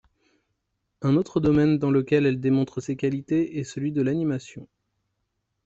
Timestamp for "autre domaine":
1.15-1.77